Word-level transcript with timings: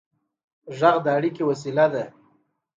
غږ 0.77 0.95
د 1.05 1.07
اړیکې 1.17 1.43
وسیله 1.49 1.85
ده. 1.93 2.03